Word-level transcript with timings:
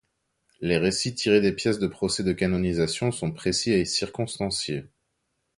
Les 0.61 0.77
récits 0.79 1.13
tirés 1.13 1.41
des 1.41 1.51
pièces 1.53 1.77
des 1.77 1.87
procès 1.87 2.23
de 2.23 2.33
canonisation 2.33 3.11
sont 3.11 3.31
précis 3.31 3.73
et 3.73 3.85
circonstanciés. 3.85 4.85